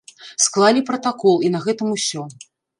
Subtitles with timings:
[0.45, 2.21] Склалі пратакол, і на гэтым усё.